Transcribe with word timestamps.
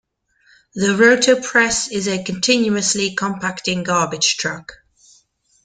The 0.73 0.95
Rotopress 0.95 1.91
is 1.91 2.07
a 2.07 2.23
continuously 2.23 3.13
compacting 3.13 3.83
garbage 3.83 4.37
truck. 4.37 4.73